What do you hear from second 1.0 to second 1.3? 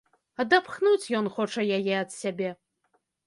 ён